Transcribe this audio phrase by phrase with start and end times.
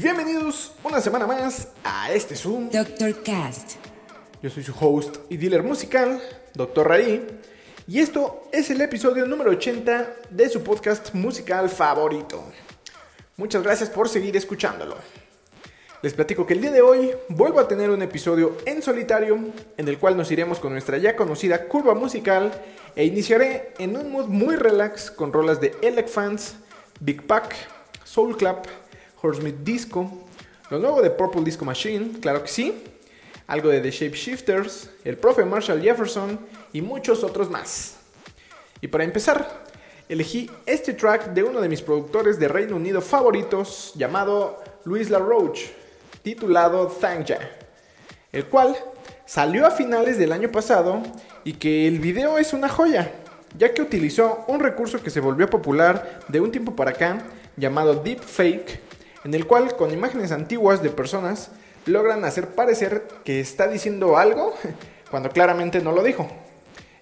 [0.00, 2.70] Bienvenidos una semana más a este Zoom.
[2.70, 3.20] Dr.
[3.24, 3.72] Cast.
[4.40, 6.22] Yo soy su host y dealer musical,
[6.54, 6.86] Dr.
[6.86, 7.26] Raí,
[7.88, 12.44] y esto es el episodio número 80 de su podcast musical favorito.
[13.36, 14.94] Muchas gracias por seguir escuchándolo.
[16.02, 19.36] Les platico que el día de hoy vuelvo a tener un episodio en solitario
[19.76, 22.52] en el cual nos iremos con nuestra ya conocida curva musical
[22.94, 26.54] e iniciaré en un mood muy relax con rolas de Elec Fans,
[27.00, 27.56] Big Pack,
[28.04, 28.64] Soul Clap,
[29.20, 30.10] Horsemeat Disco,
[30.70, 32.84] lo nuevo de Purple Disco Machine, claro que sí,
[33.46, 36.38] algo de The Shapeshifters, el profe Marshall Jefferson
[36.72, 37.96] y muchos otros más.
[38.80, 39.64] Y para empezar,
[40.08, 45.74] elegí este track de uno de mis productores de Reino Unido favoritos llamado Luis LaRoche,
[46.22, 47.58] titulado Thank Ya,
[48.32, 48.76] el cual
[49.24, 51.02] salió a finales del año pasado
[51.44, 53.12] y que el video es una joya,
[53.56, 57.22] ya que utilizó un recurso que se volvió popular de un tiempo para acá
[57.56, 58.87] llamado Deepfake,
[59.24, 61.50] en el cual con imágenes antiguas de personas
[61.86, 64.54] logran hacer parecer que está diciendo algo
[65.10, 66.28] cuando claramente no lo dijo.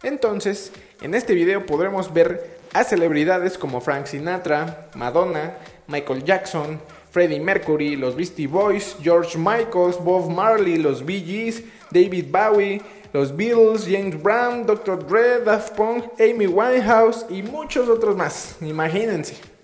[0.02, 5.54] Entonces, en este video podremos ver a celebridades como Frank Sinatra, Madonna,
[5.86, 12.26] Michael Jackson, Freddie Mercury, los Beastie Boys, George Michaels, Bob Marley, los Bee Gees, David
[12.30, 15.06] Bowie, los Beatles, James Brown, Dr.
[15.06, 18.56] Dre, Daft Punk, Amy Winehouse y muchos otros más.
[18.60, 19.55] Imagínense.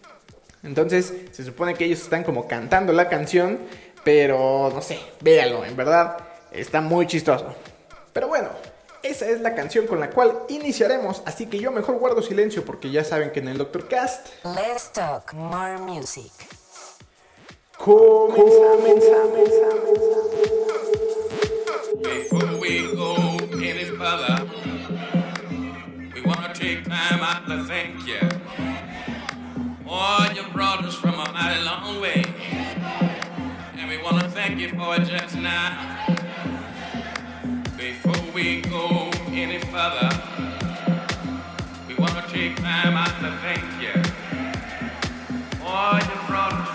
[0.62, 3.58] Entonces, se supone que ellos están como cantando la canción,
[4.04, 6.18] pero no sé, véanlo, en verdad
[6.52, 7.54] está muy chistoso.
[8.12, 8.50] Pero bueno,
[9.02, 12.90] esa es la canción con la cual iniciaremos, así que yo mejor guardo silencio porque
[12.90, 16.30] ya saben que en el Doctor Cast Let's talk more music.
[17.78, 19.48] comenzamos.
[22.00, 23.16] Before we go
[23.54, 24.46] any further,
[26.14, 28.41] we want to take time out to thank you.
[29.94, 32.24] Oh, you brought us from a mighty long way.
[33.76, 36.06] And we want to thank you for it just now.
[37.76, 40.08] Before we go any further,
[41.86, 43.92] we want to take time out to thank you.
[45.60, 46.71] Oh, you brought us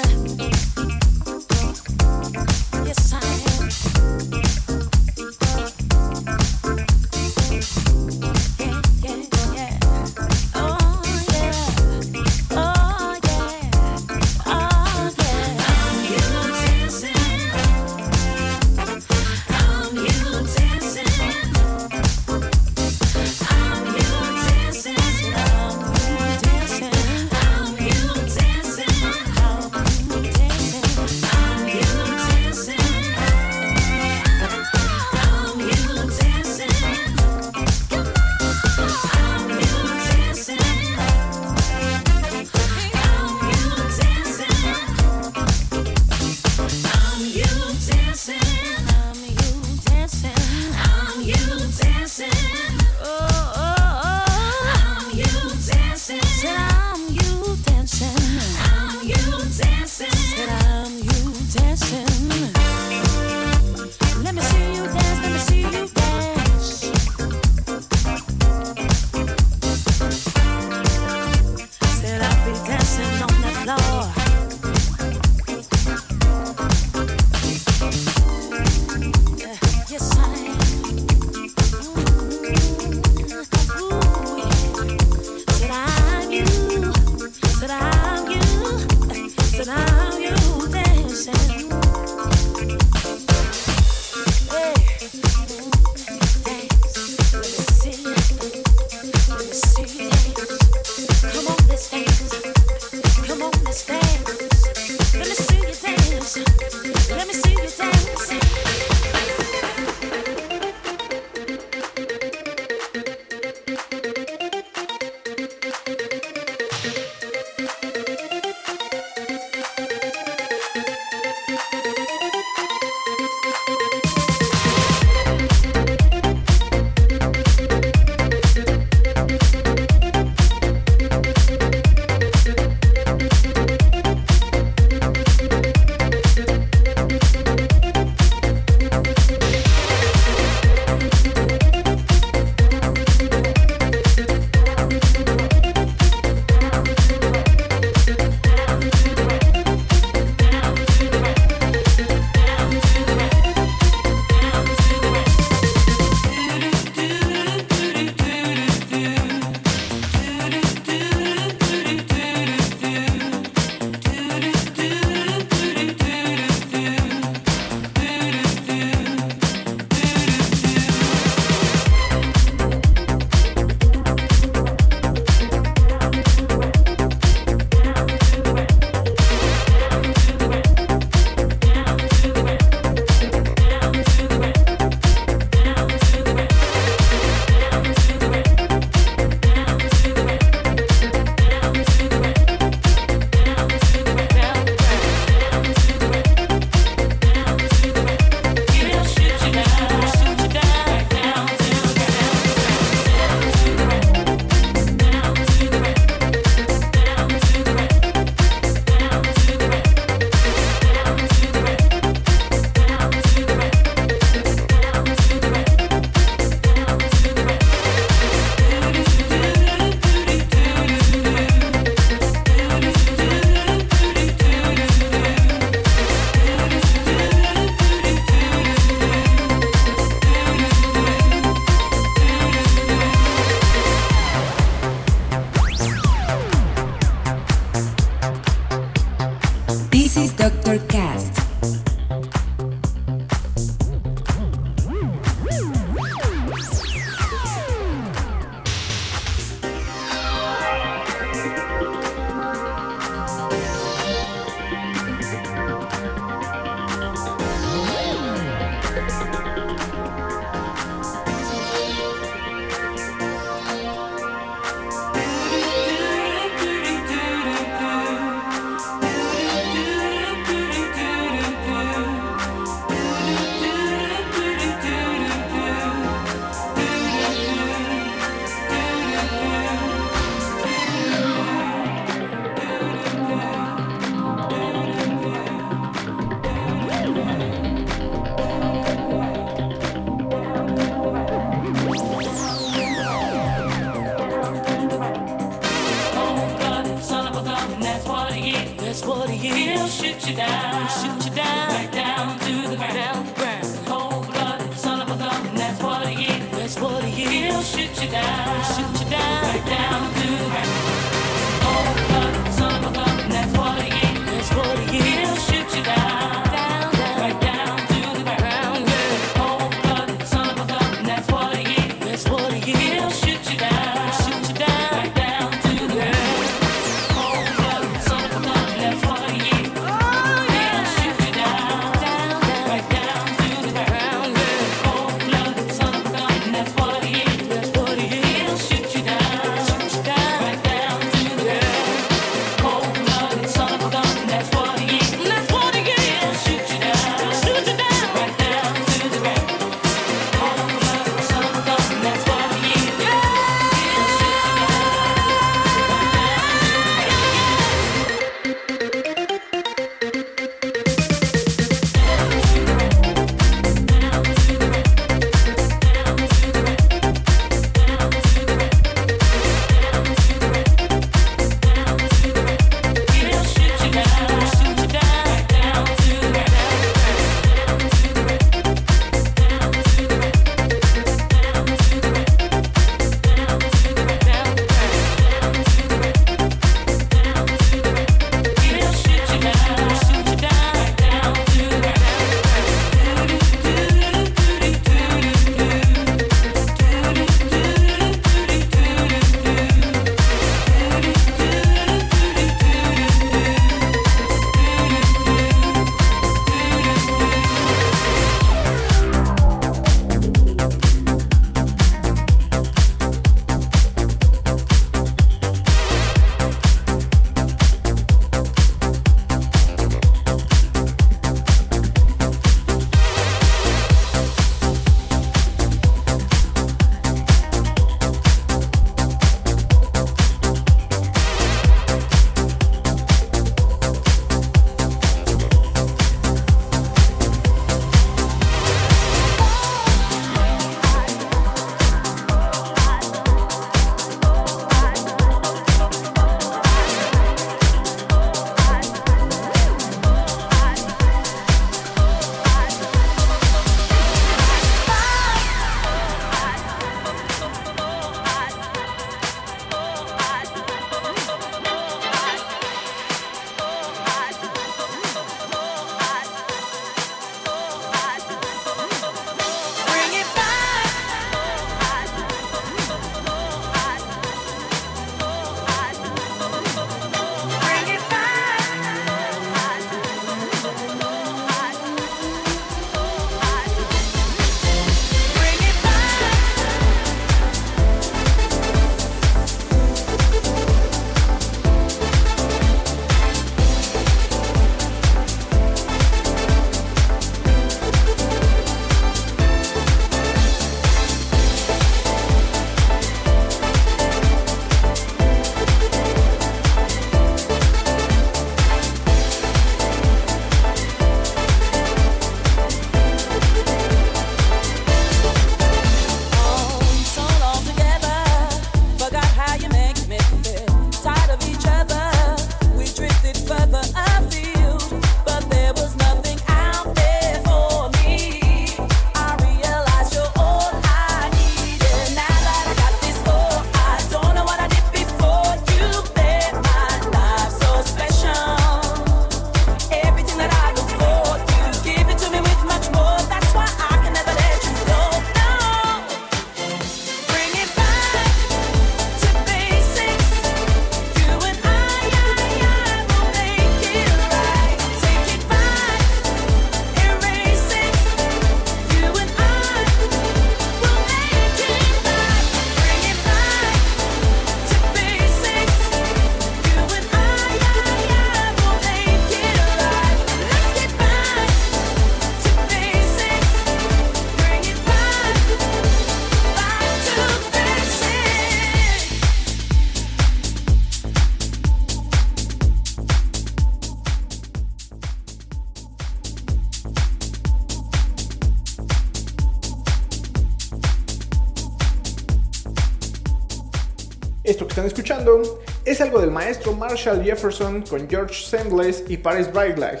[597.00, 600.00] Jefferson con George Sandless y Paris Brightlight,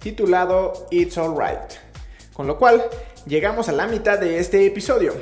[0.00, 1.74] titulado It's Alright.
[2.32, 2.84] Con lo cual,
[3.24, 5.14] llegamos a la mitad de este episodio.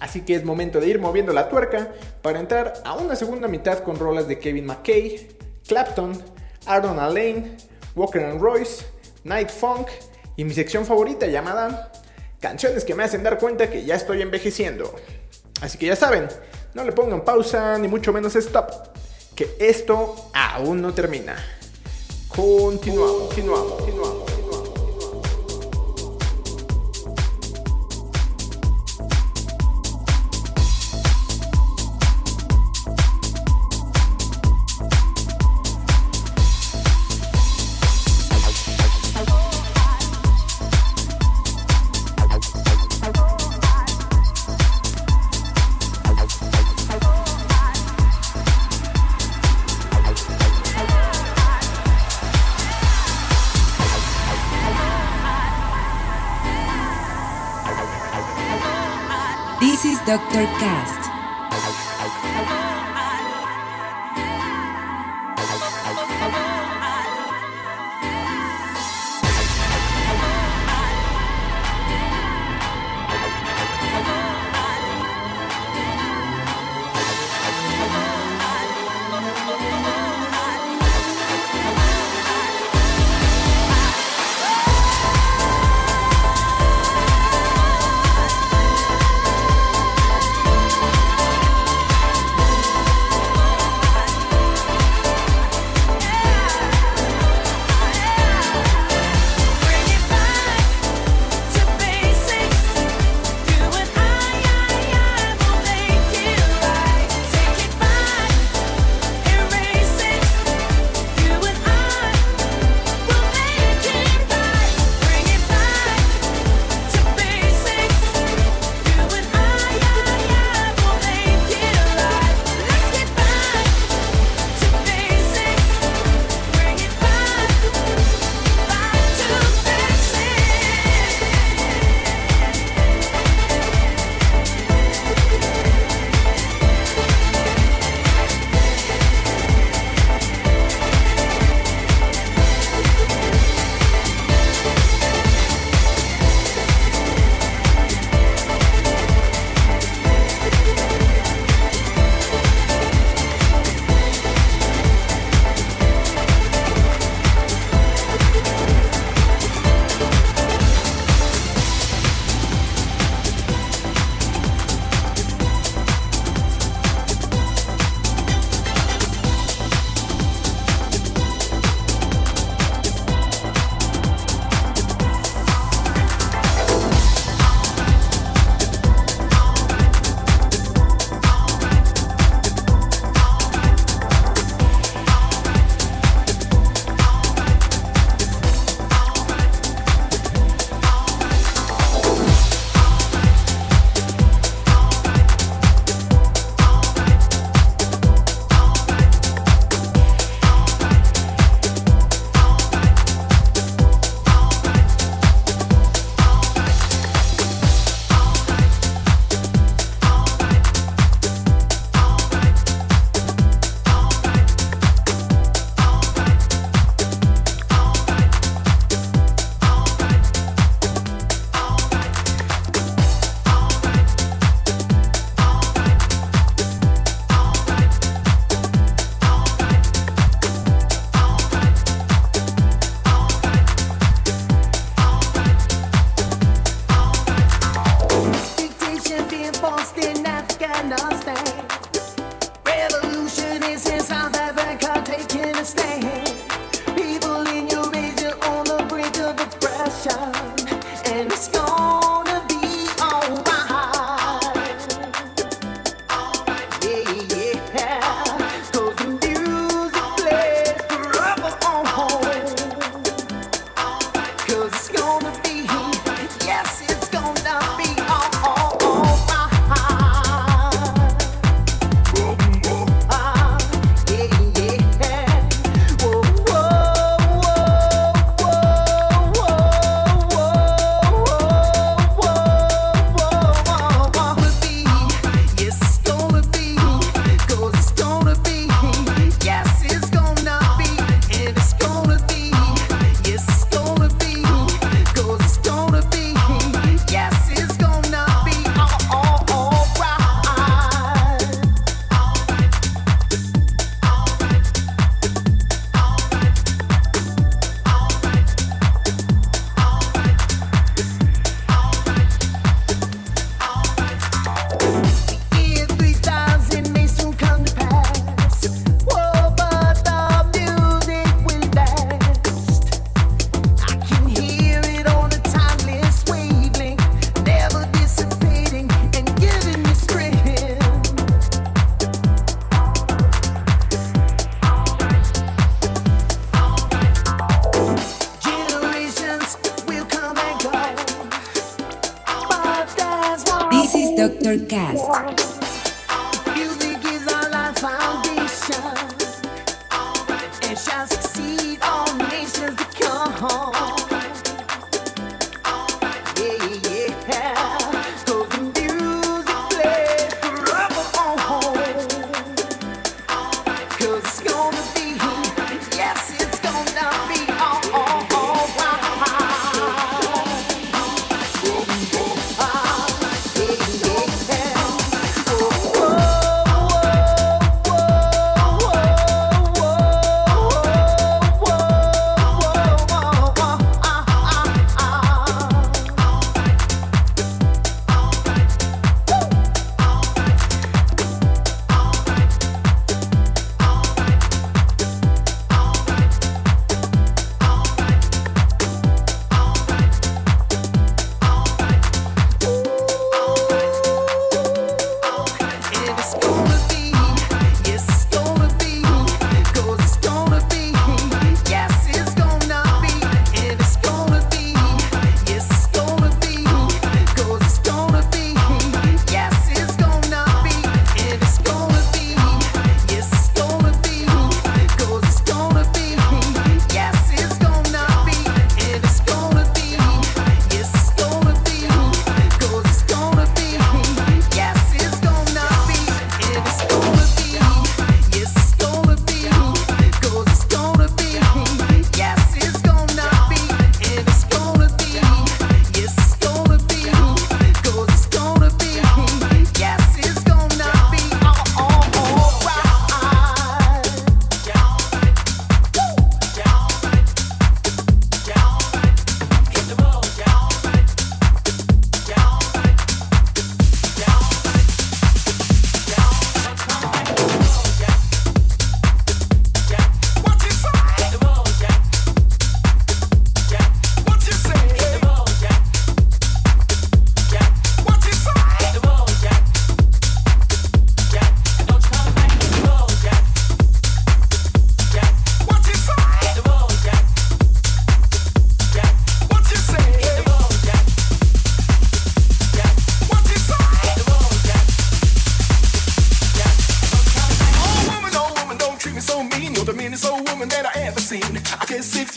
[0.00, 1.88] Así que es momento de ir moviendo la tuerca
[2.20, 5.28] para entrar a una segunda mitad con rolas de Kevin McKay,
[5.66, 6.22] Clapton,
[6.66, 7.56] Aaron Alain,
[7.94, 8.84] Walker and Royce,
[9.24, 9.88] Night Funk
[10.36, 11.90] y mi sección favorita llamada
[12.38, 14.94] Canciones que me hacen dar cuenta que ya estoy envejeciendo.
[15.62, 16.28] Así que ya saben,
[16.74, 18.70] no le pongan pausa ni mucho menos stop,
[19.36, 21.36] que esto aún no termina.
[22.28, 24.15] Continuamos, continuamos, continuamos.
[60.36, 60.95] Mastercast.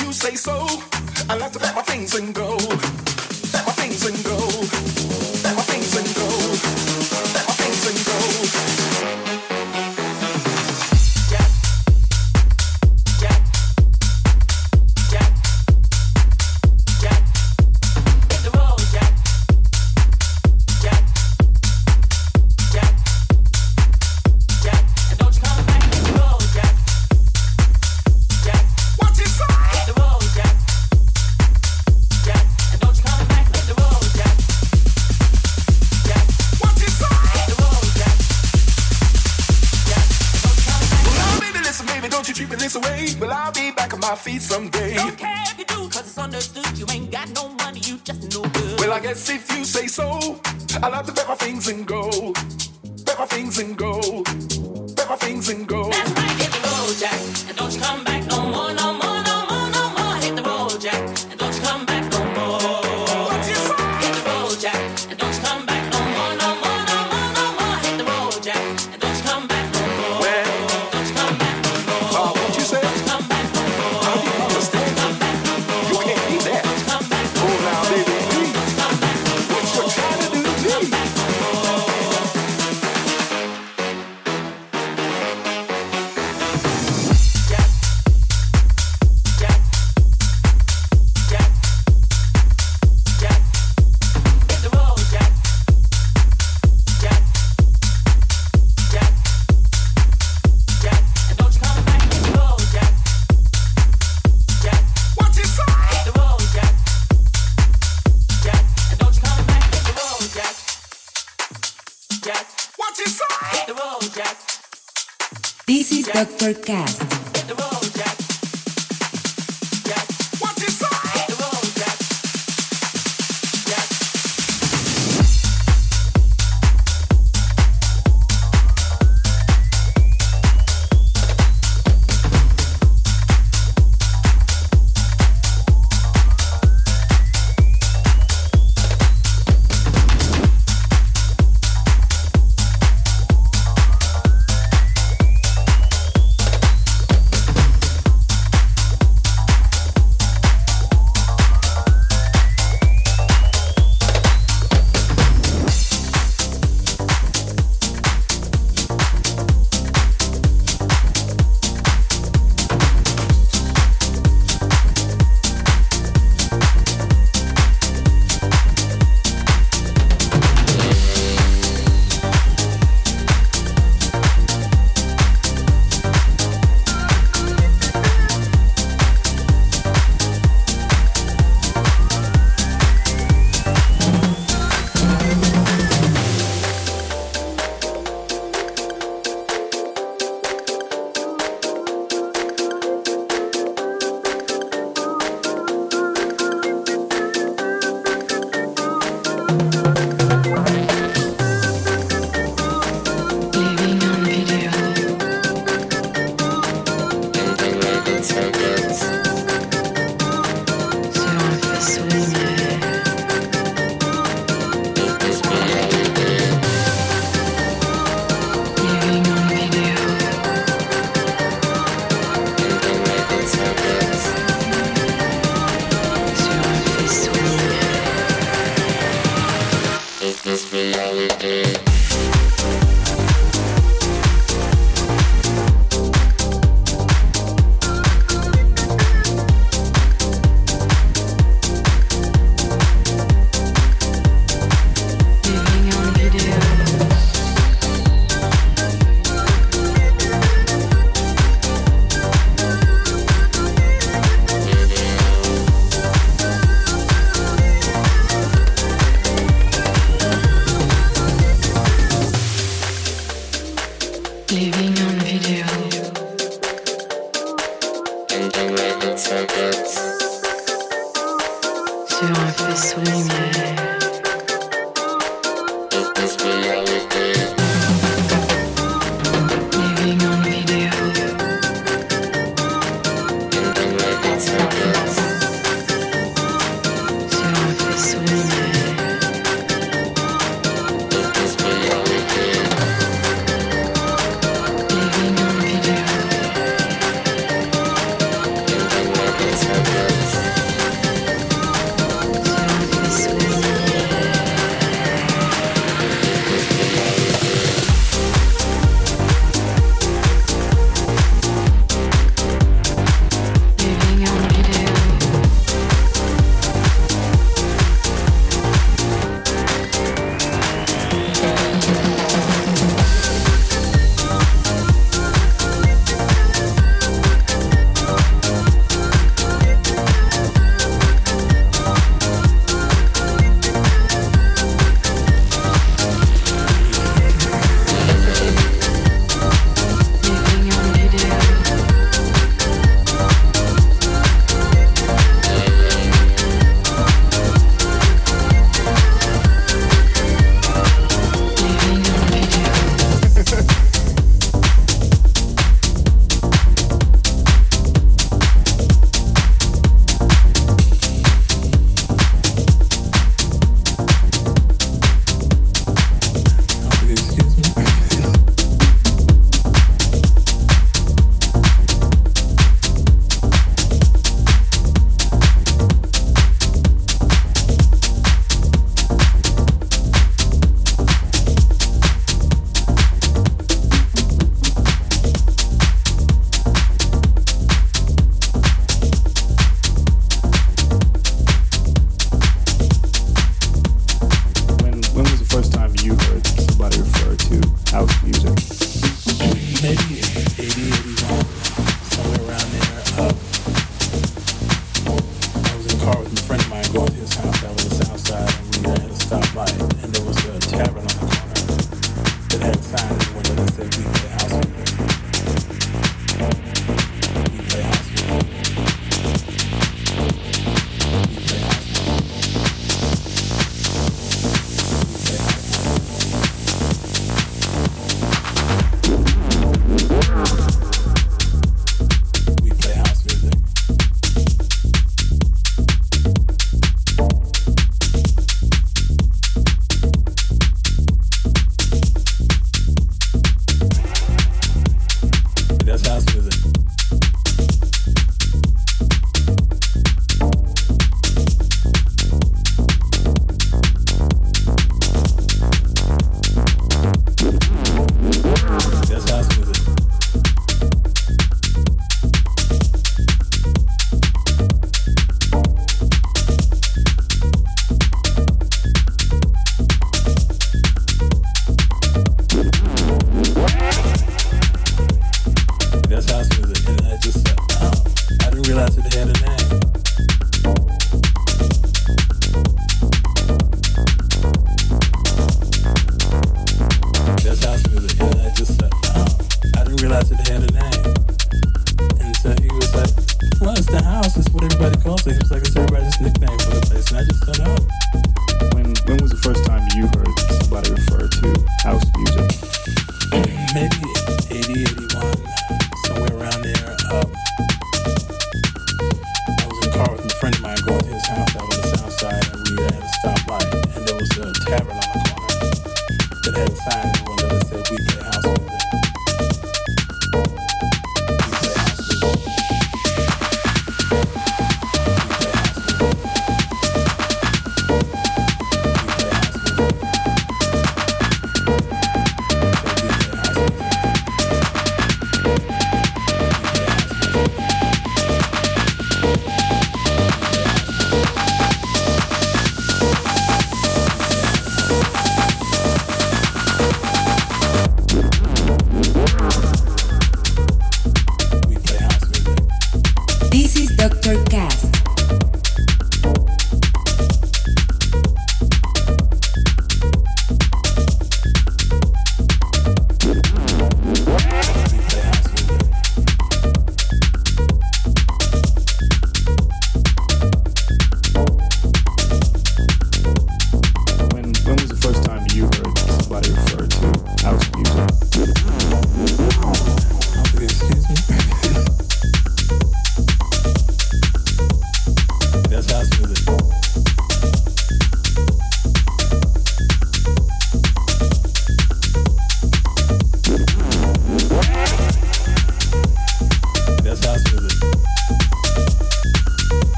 [0.00, 0.66] you say so.
[1.28, 2.56] I like to pack my things and go.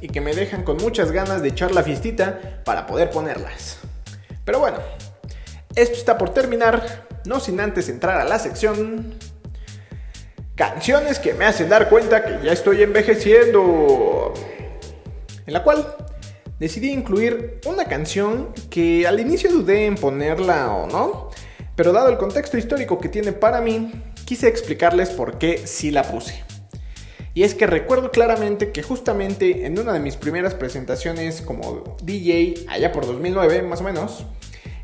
[0.00, 3.78] Y que me dejan con muchas ganas de echar la fiestita para poder ponerlas.
[4.44, 4.78] Pero bueno,
[5.74, 9.18] esto está por terminar, no sin antes entrar a la sección
[10.60, 14.34] Canciones que me hacen dar cuenta que ya estoy envejeciendo.
[15.46, 15.96] En la cual
[16.58, 21.30] decidí incluir una canción que al inicio dudé en ponerla o no,
[21.76, 23.90] pero dado el contexto histórico que tiene para mí,
[24.26, 26.44] quise explicarles por qué sí la puse.
[27.32, 32.66] Y es que recuerdo claramente que justamente en una de mis primeras presentaciones como DJ,
[32.68, 34.24] allá por 2009 más o menos,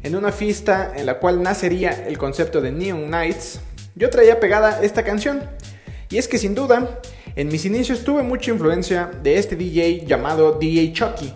[0.03, 3.61] en una fiesta en la cual nacería el concepto de Neon Nights,
[3.97, 5.43] yo traía pegada esta canción.
[6.09, 7.01] Y es que sin duda,
[7.35, 11.35] en mis inicios tuve mucha influencia de este DJ llamado DJ Chucky,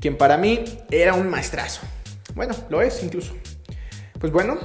[0.00, 1.82] quien para mí era un maestrazo.
[2.34, 3.34] Bueno, lo es incluso.
[4.18, 4.58] Pues bueno,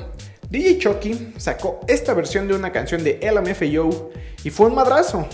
[0.50, 4.12] DJ Chucky sacó esta versión de una canción de LMFAO
[4.44, 5.28] y fue un madrazo.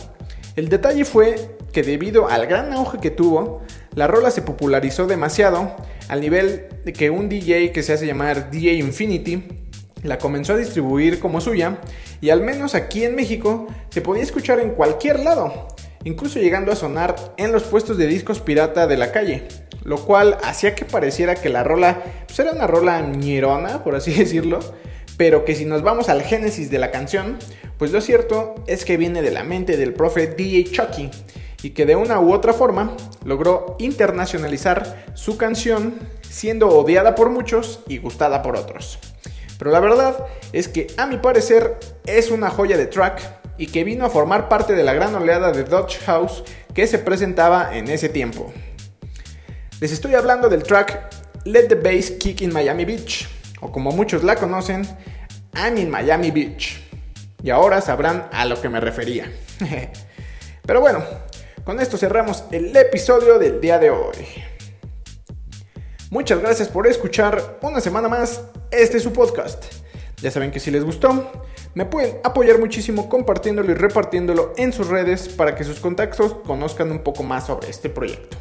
[0.56, 3.62] El detalle fue que debido al gran auge que tuvo,
[3.96, 5.76] la rola se popularizó demasiado
[6.10, 9.44] al nivel de que un DJ que se hace llamar DJ Infinity
[10.04, 11.78] la comenzó a distribuir como suya
[12.20, 15.68] y al menos aquí en México se podía escuchar en cualquier lado,
[16.04, 19.48] incluso llegando a sonar en los puestos de discos pirata de la calle,
[19.86, 24.12] lo cual hacía que pareciera que la rola pues era una rola ñerona, por así
[24.18, 24.60] decirlo,
[25.22, 27.38] pero que si nos vamos al génesis de la canción,
[27.78, 31.12] pues lo cierto es que viene de la mente del profe DJ Chucky
[31.62, 37.84] y que de una u otra forma logró internacionalizar su canción siendo odiada por muchos
[37.88, 38.98] y gustada por otros.
[39.60, 43.22] Pero la verdad es que a mi parecer es una joya de track
[43.60, 46.44] y que vino a formar parte de la gran oleada de Dodge House
[46.74, 48.52] que se presentaba en ese tiempo.
[49.82, 51.14] Les estoy hablando del track
[51.46, 54.88] Let the Bass Kick in Miami Beach, o como muchos la conocen,
[55.54, 56.82] I'm in Miami Beach.
[57.44, 59.32] Y ahora sabrán a lo que me refería.
[60.66, 61.04] Pero bueno,
[61.64, 64.16] con esto cerramos el episodio del día de hoy.
[66.10, 68.42] Muchas gracias por escuchar una semana más
[68.72, 69.66] este es su podcast.
[70.22, 71.32] Ya saben que si les gustó,
[71.74, 76.92] me pueden apoyar muchísimo compartiéndolo y repartiéndolo en sus redes para que sus contactos conozcan
[76.92, 78.38] un poco más sobre este proyecto.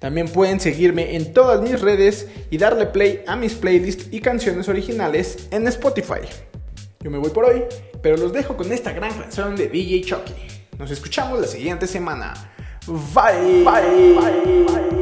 [0.00, 4.68] También pueden seguirme en todas mis redes y darle play a mis playlists y canciones
[4.68, 6.22] originales en Spotify.
[7.00, 7.64] Yo me voy por hoy,
[8.02, 10.34] pero los dejo con esta gran canción de DJ Chucky.
[10.78, 12.32] Nos escuchamos la siguiente semana.
[12.86, 13.62] Bye.
[13.62, 14.14] Bye.
[14.14, 14.64] Bye.
[14.64, 15.00] Bye.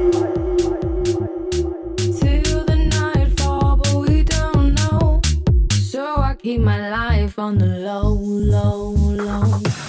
[6.40, 9.87] Keep my life on the low, low, low.